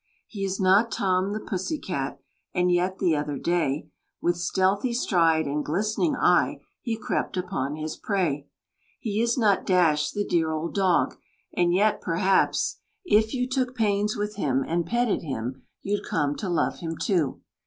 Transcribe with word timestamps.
He 0.25 0.43
is 0.43 0.59
not 0.59 0.91
Tom 0.91 1.31
the 1.31 1.39
pussy 1.39 1.77
cat, 1.77 2.19
And 2.55 2.71
yet 2.71 2.97
the 2.97 3.15
other 3.15 3.37
day, 3.37 3.87
With 4.19 4.35
stealthy 4.35 4.95
stride 4.95 5.45
and 5.45 5.63
glistening 5.63 6.15
eye, 6.15 6.57
He 6.81 6.97
crept 6.97 7.37
upon 7.37 7.75
his 7.75 7.97
prey. 7.97 8.47
He 8.99 9.21
is 9.21 9.37
not 9.37 9.63
Dash 9.63 10.09
the 10.09 10.25
dear 10.25 10.49
old 10.49 10.73
dog, 10.73 11.17
And 11.55 11.71
yet, 11.71 12.01
perhaps, 12.01 12.79
if 13.05 13.35
you 13.35 13.47
Took 13.47 13.75
pains 13.75 14.15
with 14.17 14.37
him 14.37 14.65
and 14.67 14.87
petted 14.87 15.21
him, 15.21 15.67
You'd 15.83 16.01
come 16.03 16.35
to 16.37 16.49
love 16.49 16.79
him 16.79 16.97
too. 16.97 17.41